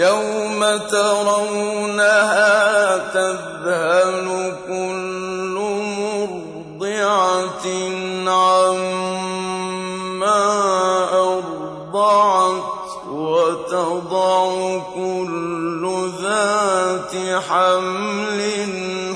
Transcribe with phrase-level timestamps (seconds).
[0.00, 2.48] يوم ترونها
[3.12, 5.56] تذهل كل
[5.98, 7.66] مرضعة
[8.30, 9.20] عما
[11.12, 12.62] أرضعت
[13.08, 15.82] وتضع كل
[16.22, 18.40] ذات حمل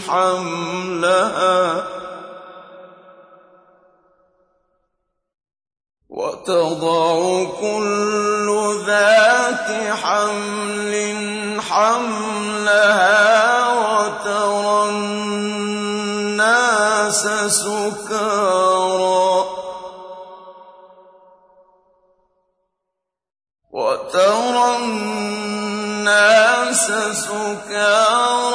[0.09, 1.85] حملها
[6.09, 8.34] وتضع كل
[9.95, 10.95] حمل
[11.71, 18.85] حملها وترى الناس سكارى.
[23.71, 28.54] وترى الناس سكارى.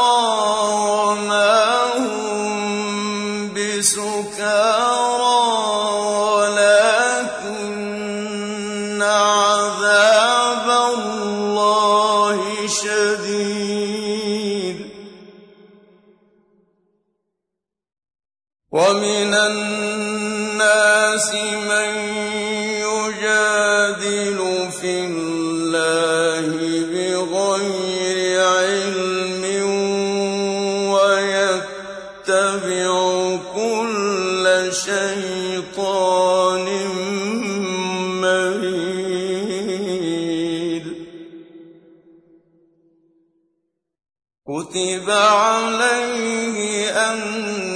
[44.49, 47.68] كتب عليه أنه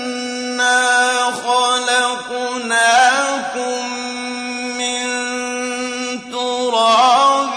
[1.43, 2.69] خلقناكم
[4.79, 5.03] من
[6.31, 7.53] تراب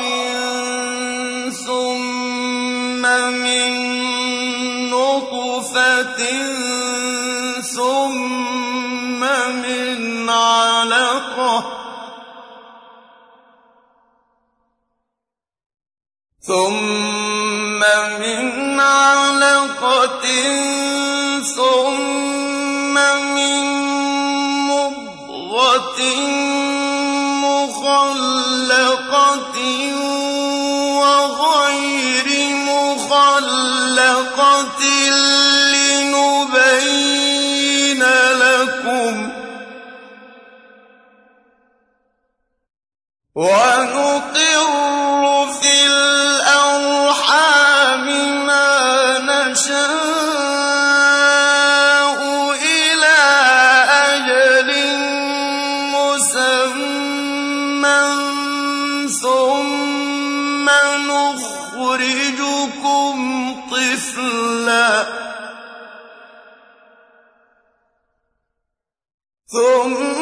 [1.67, 3.71] ثم من
[4.91, 6.21] نطفة
[7.61, 9.21] ثم
[9.63, 11.65] من علقة
[16.41, 17.02] ثم
[34.33, 34.81] مخلقة
[36.13, 36.83] لنبين
[38.33, 39.33] لكم.
[61.13, 63.17] نخرجكم
[63.71, 65.07] طفلا.
[69.47, 70.22] ثم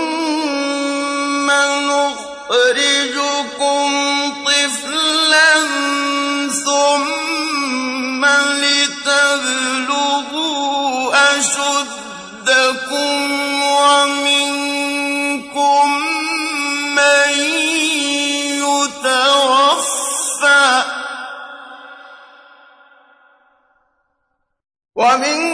[25.10, 25.49] ومنكم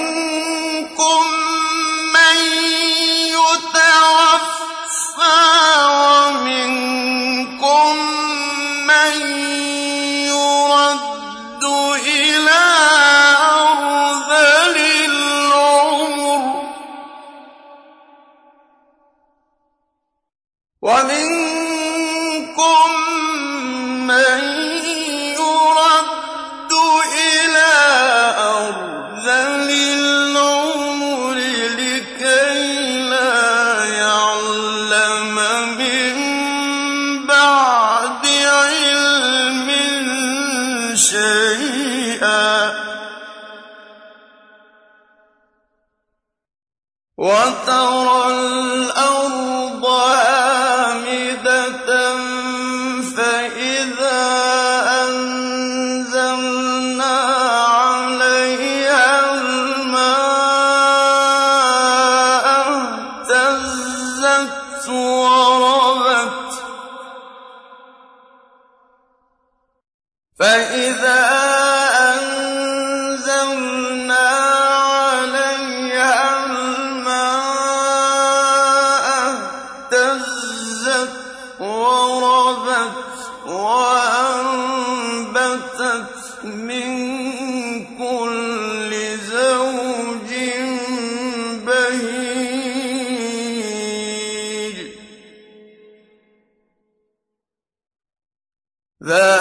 [99.05, 99.34] ذلك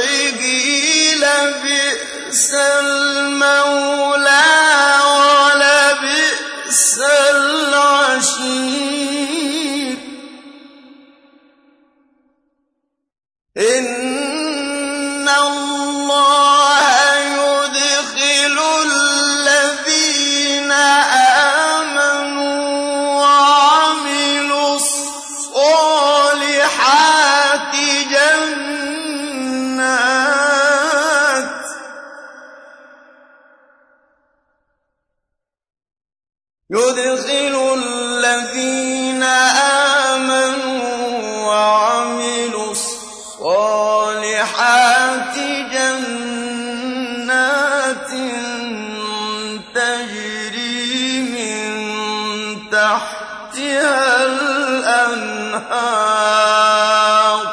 [0.00, 4.49] نفعه لبئس المولى.
[55.70, 57.50] الأنهار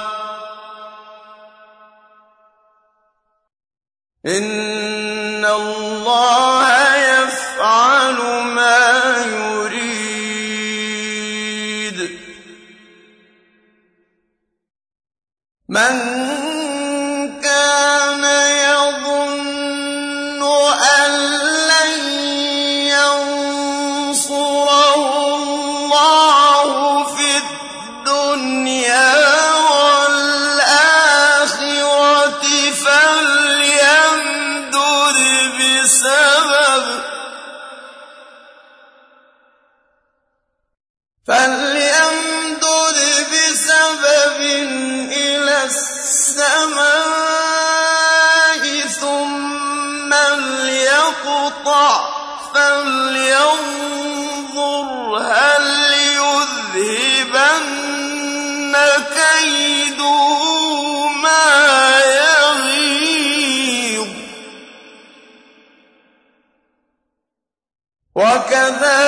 [68.17, 69.06] وكذلك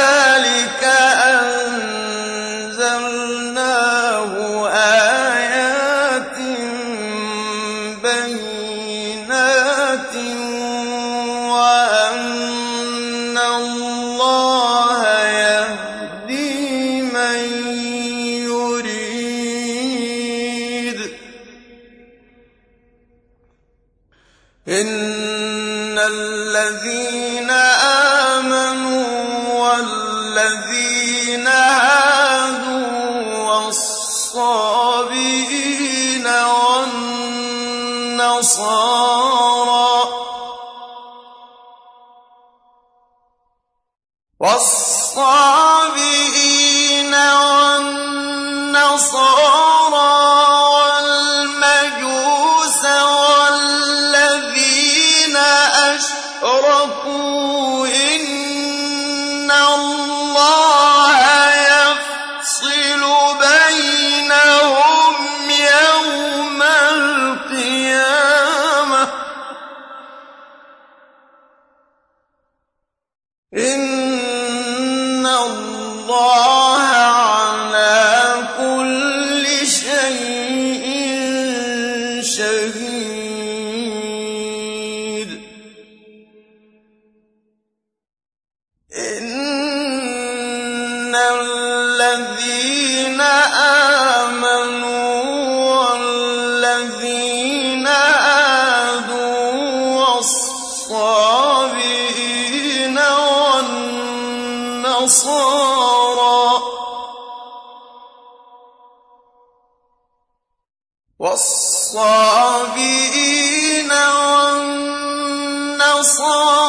[116.00, 116.69] والنصارى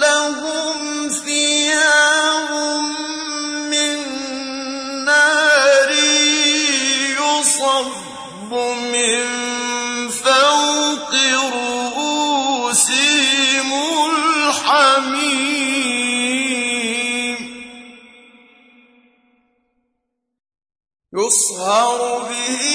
[0.00, 2.84] لهم فيها هم
[3.70, 3.98] من
[5.04, 5.90] نار
[7.20, 8.52] يصب
[8.92, 9.20] من
[10.08, 11.12] فوق
[11.54, 12.90] رؤوسهم
[14.10, 15.40] الحميم.
[21.12, 22.69] يصهر به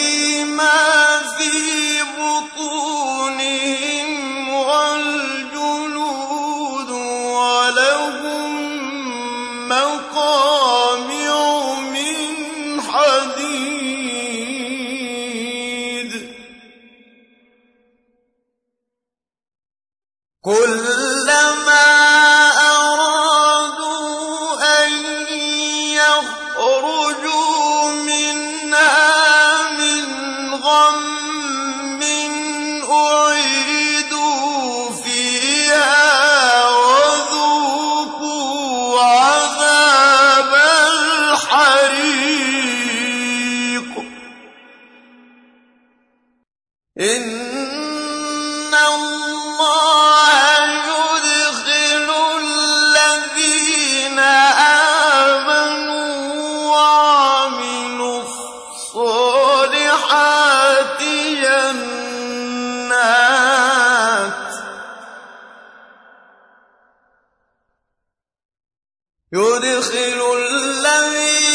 [69.33, 71.54] يدخل الذين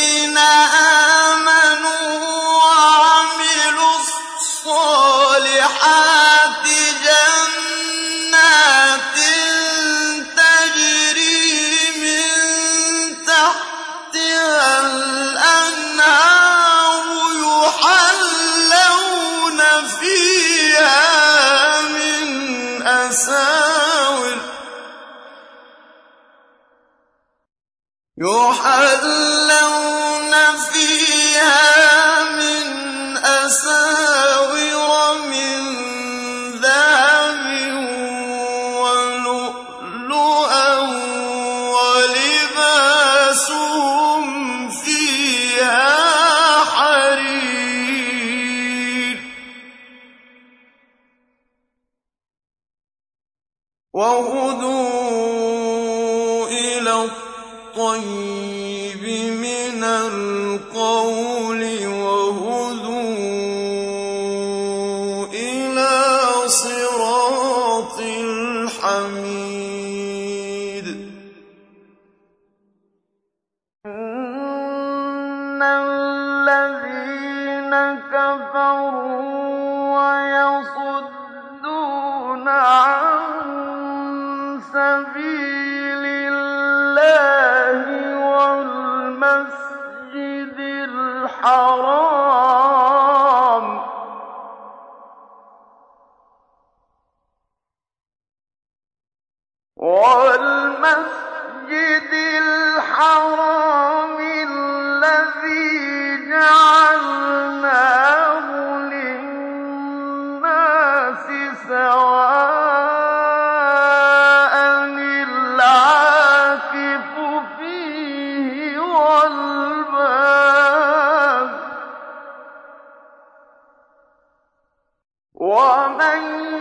[125.53, 125.57] 我
[125.99, 126.60] 们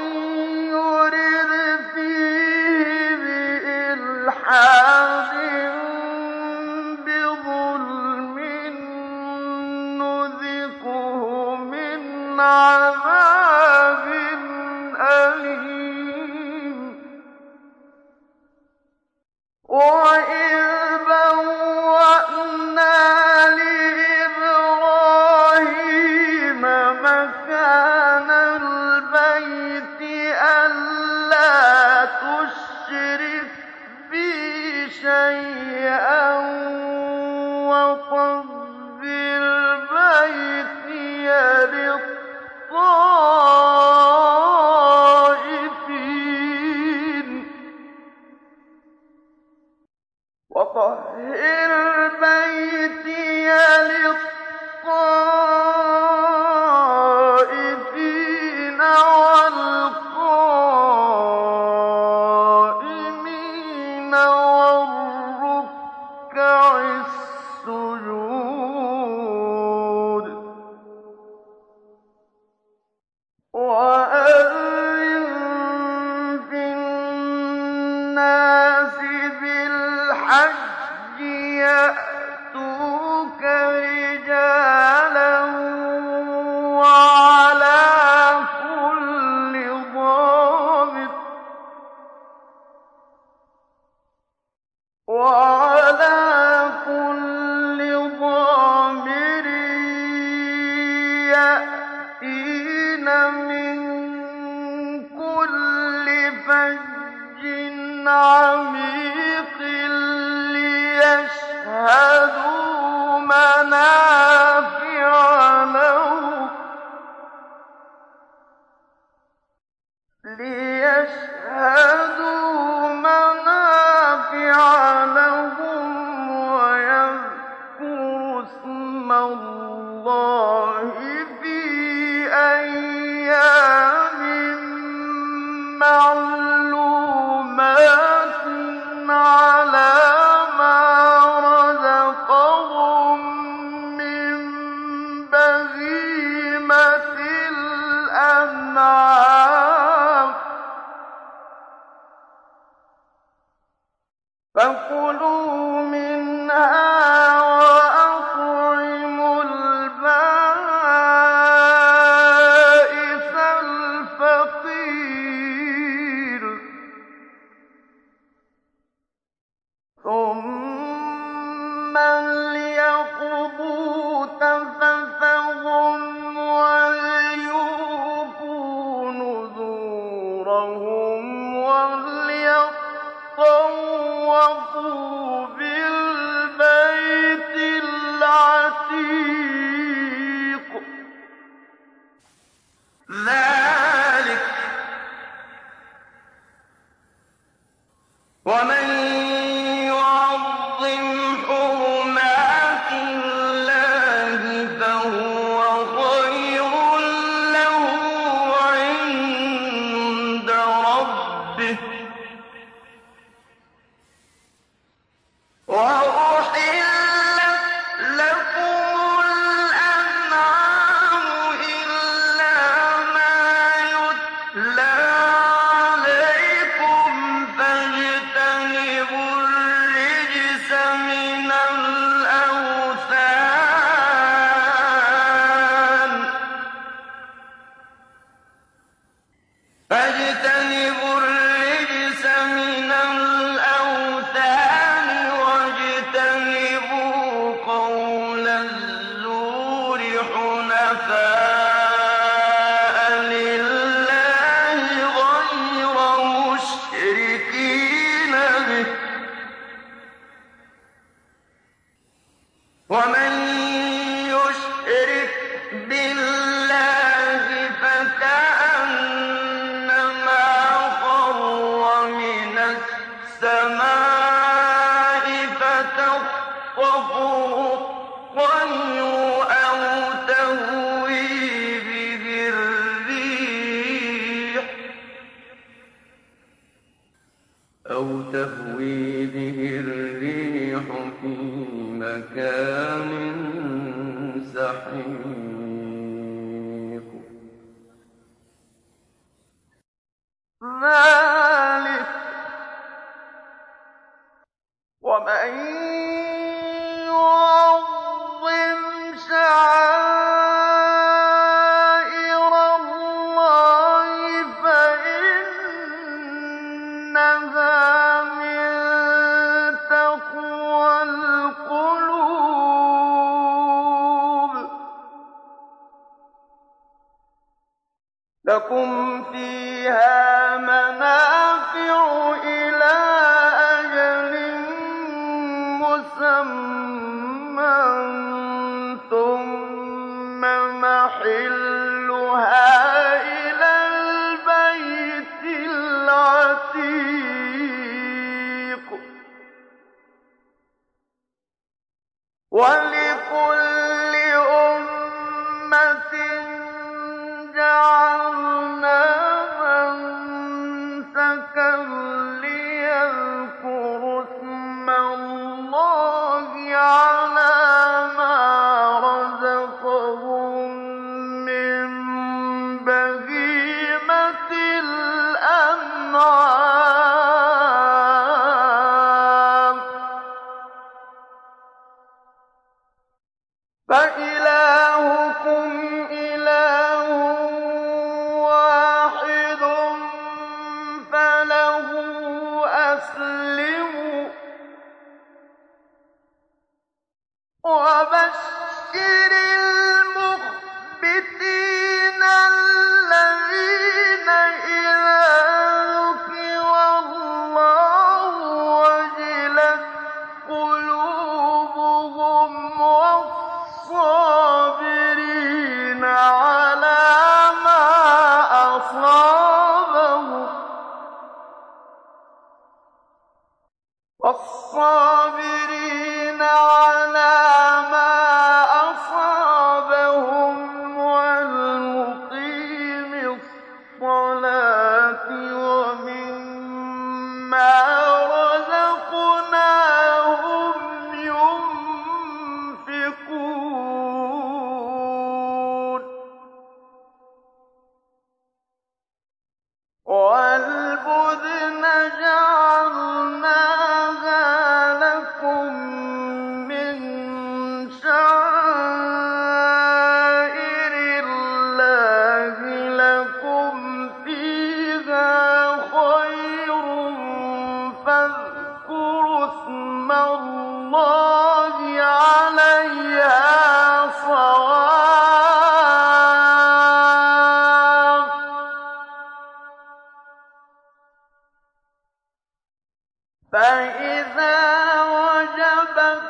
[483.52, 484.60] فإذا
[485.04, 486.22] وجبت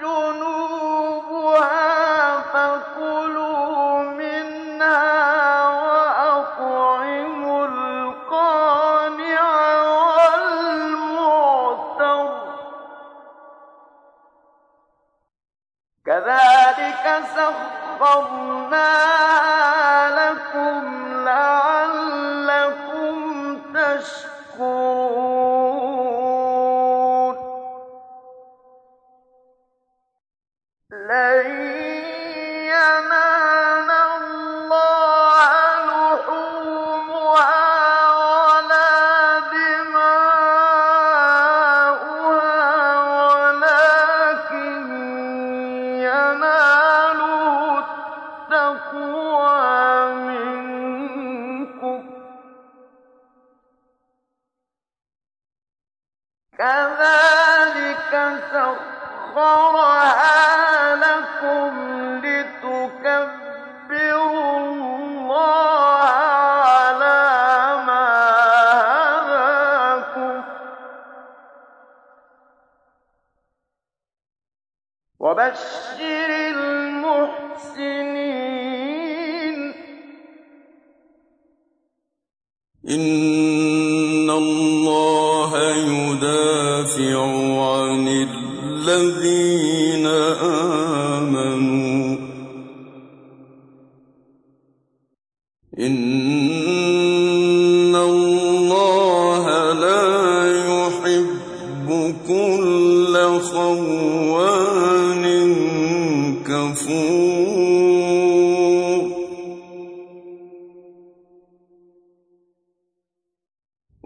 [0.00, 1.60] جنوبها
[2.40, 9.42] فكلوا منها وأطعموا القانع
[10.92, 11.62] والمعتر.
[16.06, 17.06] كذلك
[18.00, 19.11] سخرناه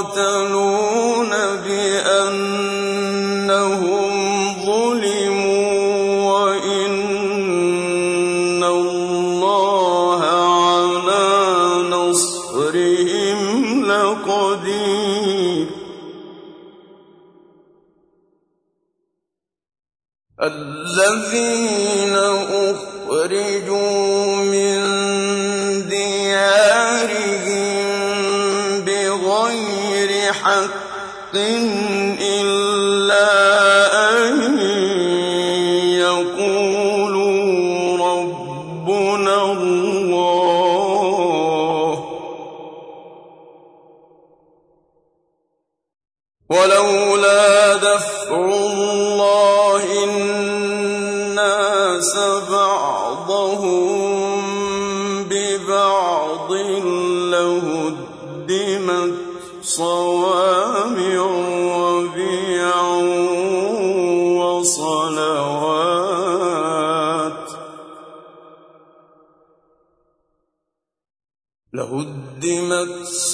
[31.29, 31.78] حق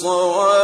[0.06, 0.55] صواعق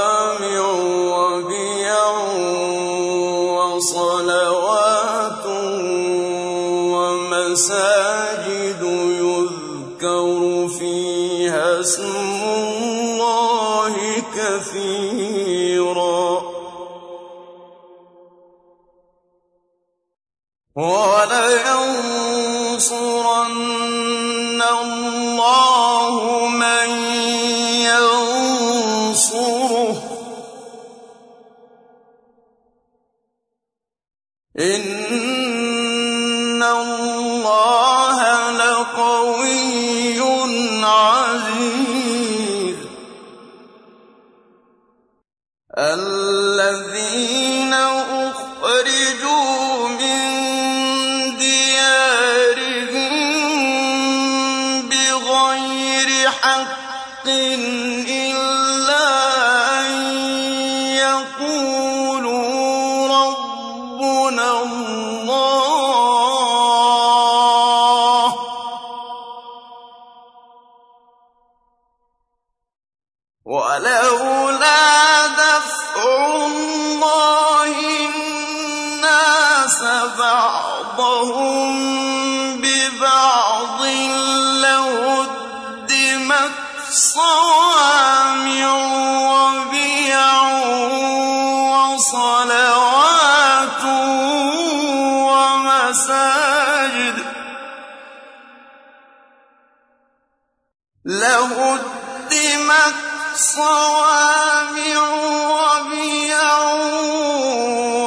[45.82, 47.51] الذين
[103.56, 105.00] صَوَامِعُ
[105.56, 106.48] وَبِيَعٌ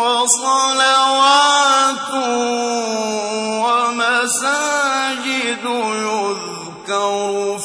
[0.06, 1.30] وَصَلَوَاتٌ
[3.66, 4.86] وَمَسَاجِدُ
[6.06, 7.14] يُذْكَرُ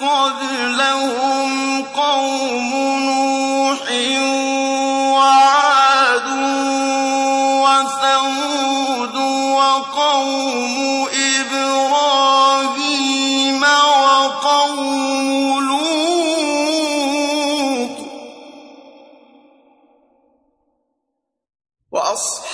[0.00, 1.50] قَبْلَهُمْ
[1.84, 2.70] قَوْمُ
[3.10, 3.86] نُوحٍ
[5.18, 6.28] وَعَادٌ
[7.66, 9.16] وَثَمُودُ
[9.60, 10.74] وَقَوْمُ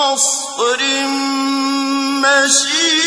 [0.00, 0.80] وقصر
[2.22, 3.00] مشيد.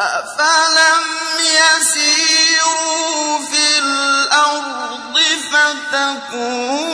[0.00, 1.02] أفلم
[1.40, 2.58] يسيروا
[3.38, 5.18] في الأرض
[5.52, 6.93] فتكون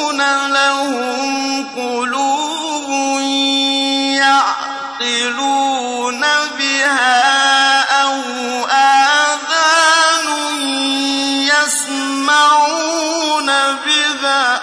[5.00, 6.20] يعقلون
[6.58, 8.20] بها أو
[8.66, 10.28] آذان
[11.48, 12.66] يسمعون
[13.76, 14.60] بها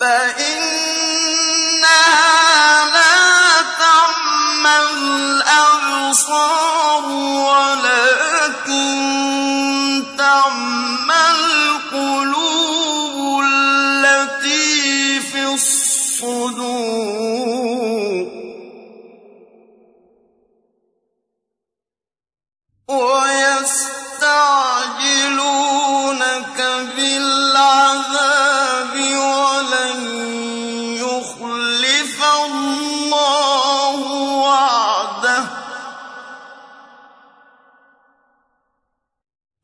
[0.00, 0.55] فإن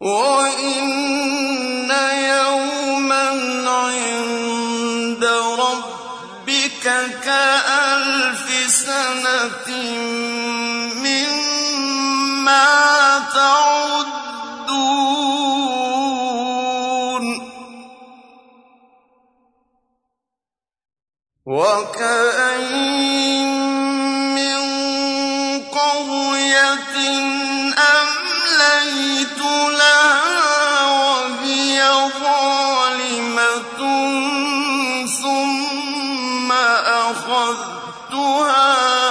[0.02, 1.90] وَإِنَّ
[2.34, 3.28] يَوْمًا
[3.70, 5.24] عِندَ
[5.62, 6.84] رَبِّكَ
[7.22, 9.68] كَأَلْفِ سَنَةٍ
[11.06, 12.68] مِّمَّا
[13.34, 14.44] تَعُدُّونَ
[21.46, 23.21] وَكَأَيِّن
[37.32, 39.01] فأخذتها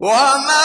[0.00, 0.59] وما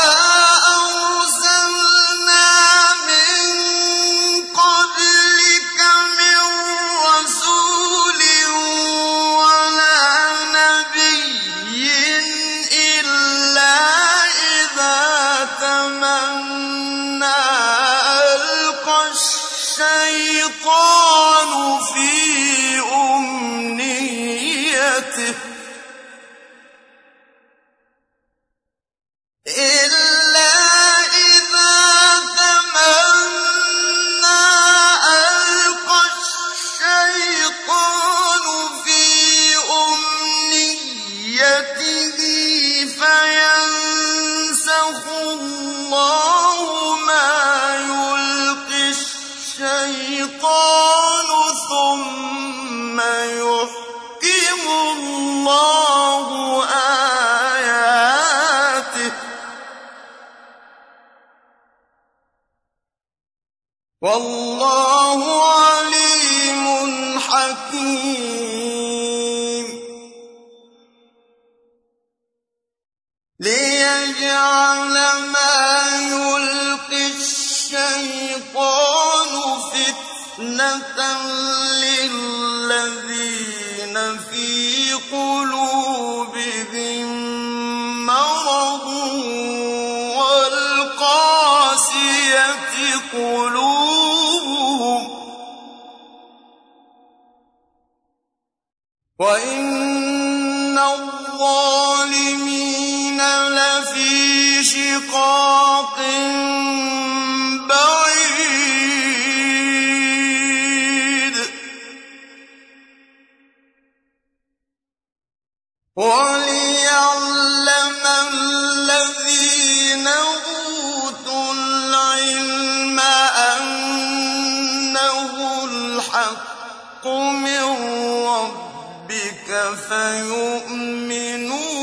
[129.90, 131.76] فَيُؤْمِنُوا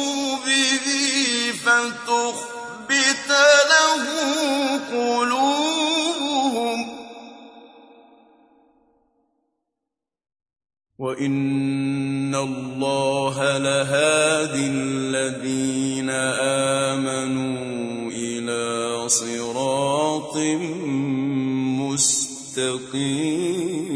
[0.46, 0.86] بِهِ
[1.64, 3.30] فَتُخْبِتَ
[3.72, 4.04] لَهُ
[4.92, 6.86] قُلُوبُهُمْ ۗ.
[10.98, 16.10] وَإِنَّ اللَّهَ لَهَادِي الَّذِينَ
[16.90, 20.36] آمَنُوا إِلَىٰ صِرَاطٍ
[21.82, 23.91] مُّسْتَقِيمٍ.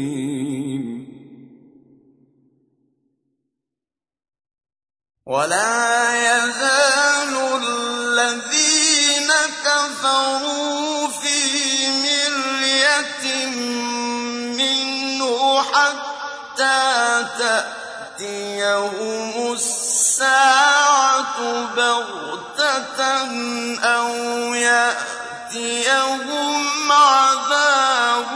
[5.27, 9.31] وَلَا يَزَالُ الَّذِينَ
[9.65, 13.45] كَفَرُوا فِي مِرْيَةٍ
[14.55, 21.37] مِّنْهُ حَتَّىٰ تَأْتِيَهُمُ السَّاعَةُ
[21.75, 22.99] بَغْتَةً
[23.83, 24.13] أَوْ
[24.55, 26.11] يَأْتِيَهُمْ
[26.91, 28.31] عَذَابُ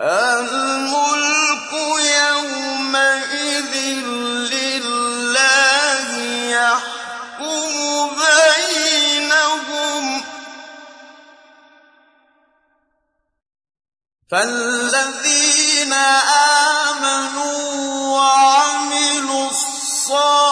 [0.00, 1.72] الْمُلْكُ
[2.22, 3.74] يَوْمَئِذٍ
[4.54, 6.10] لِّلَّهِ
[6.54, 7.70] يَحْكُمُ
[8.22, 10.24] بَيْنَهُمْ ۚ.
[14.30, 15.92] فَالَّذِينَ
[16.92, 17.58] آمَنُوا
[18.18, 20.47] وَعَمِلُوا الصَّالِحَاتِ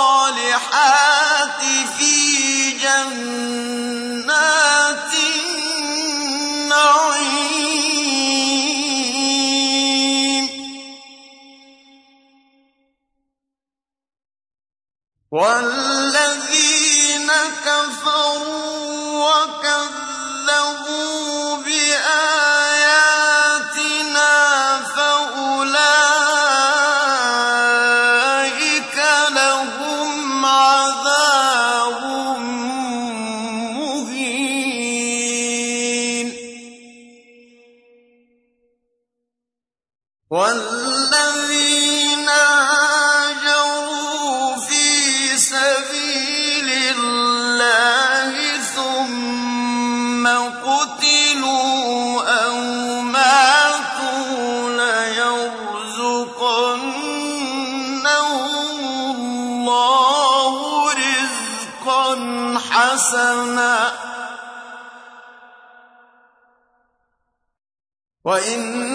[15.36, 15.85] وَالَّذِينَ
[68.26, 68.85] وَإِنَّ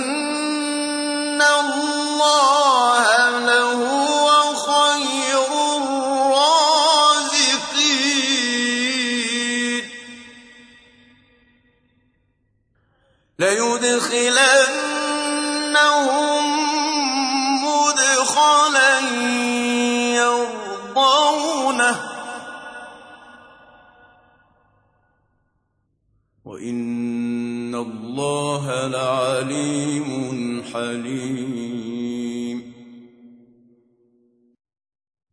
[29.41, 32.57] لَعَلِيمٌ حَلِيمٌ.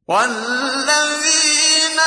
[0.09, 1.99] وَالَّذِينَ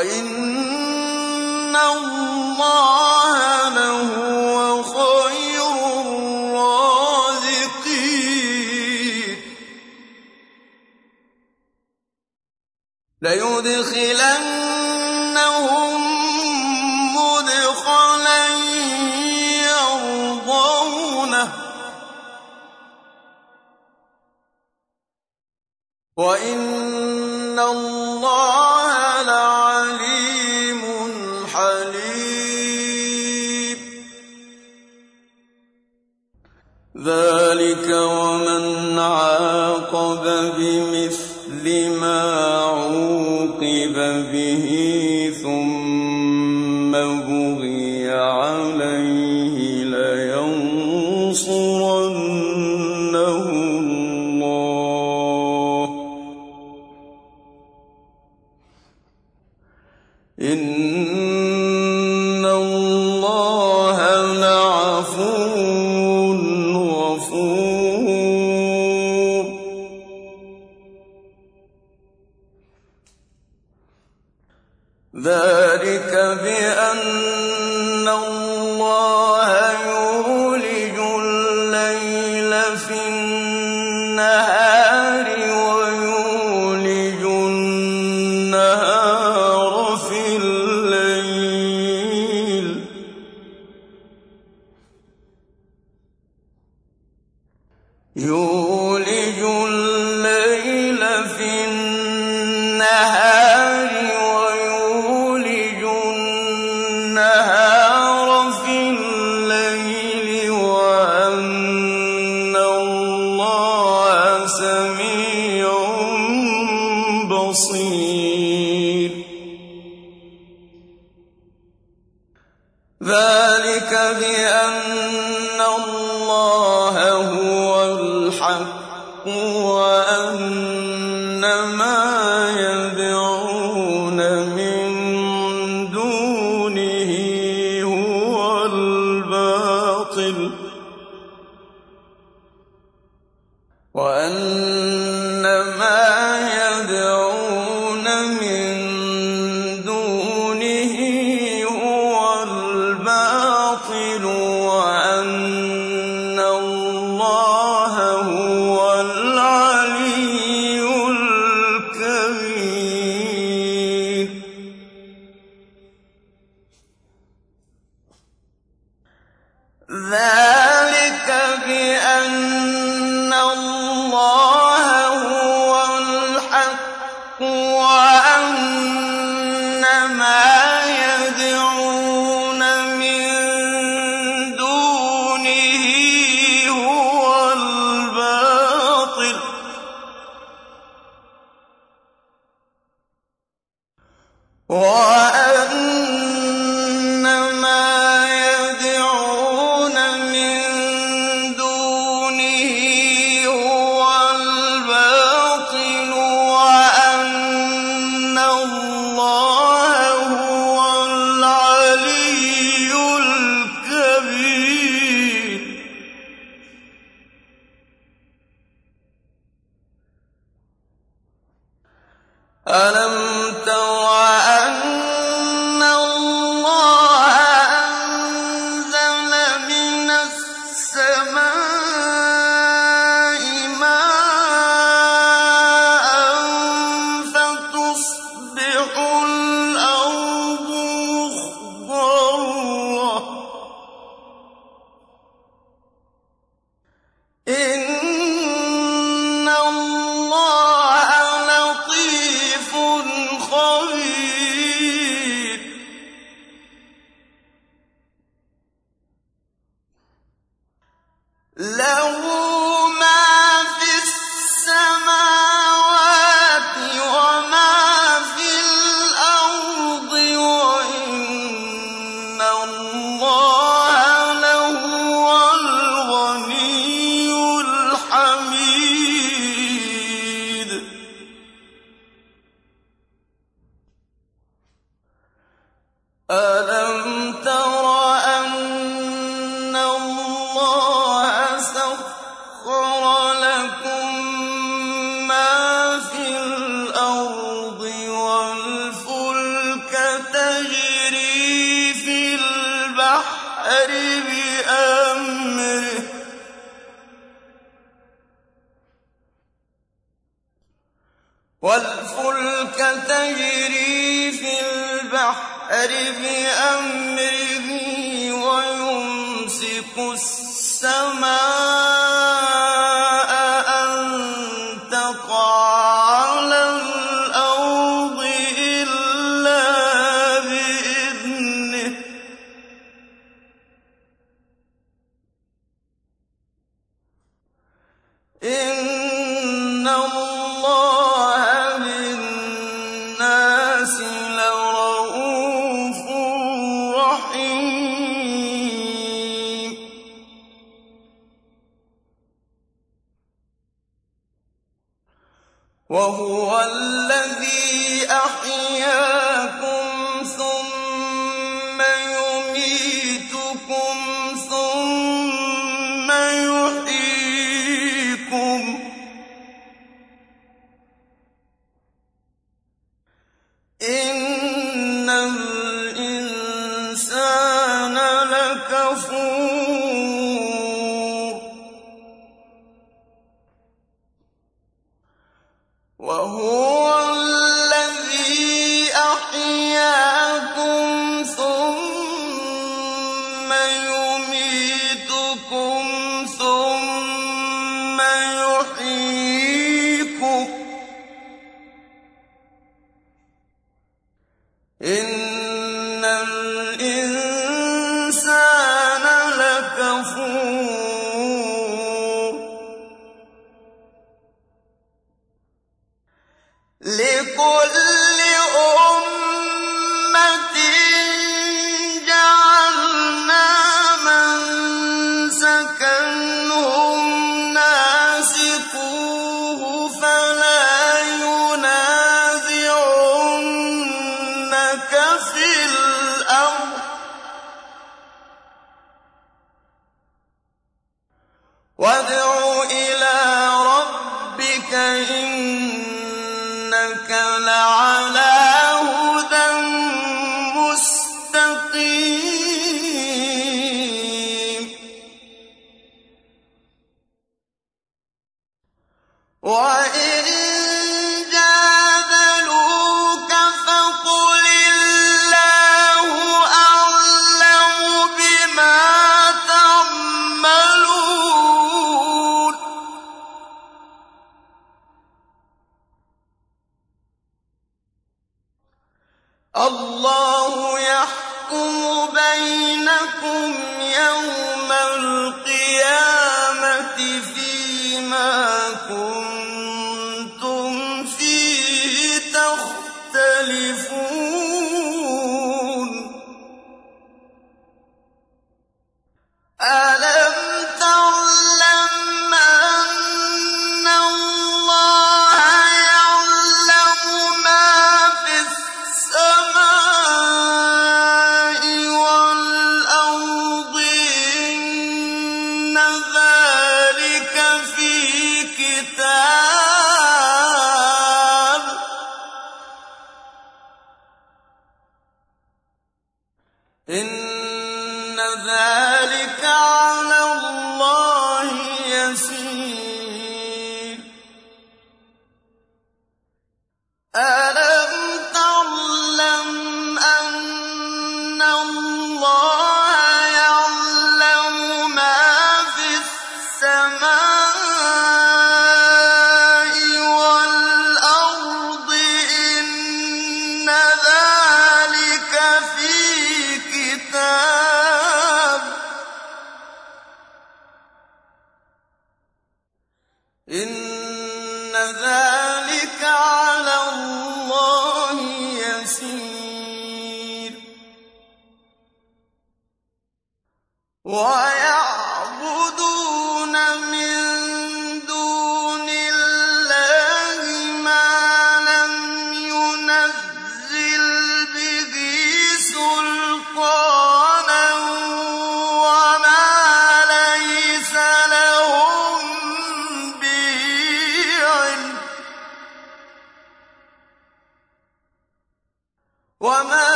[0.00, 0.39] وَإِنَّ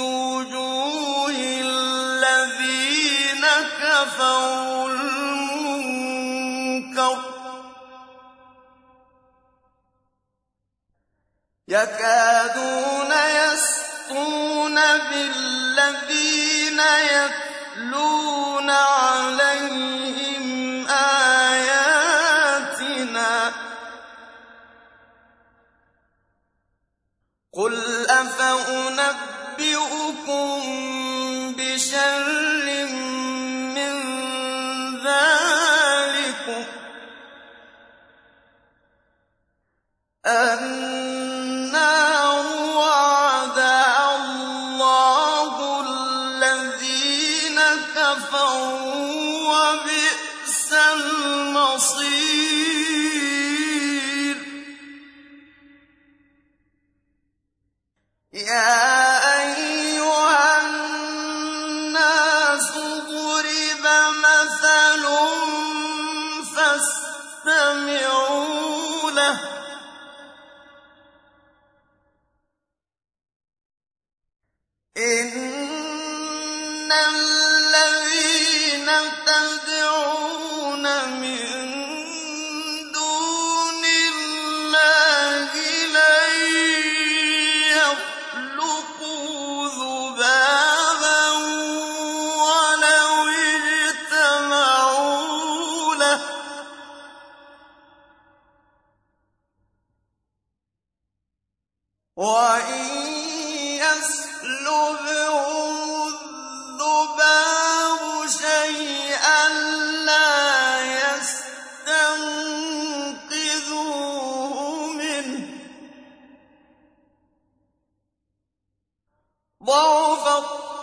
[0.00, 3.44] وجوه الذين
[3.82, 4.69] كفروا.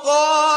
[0.07, 0.56] الطالب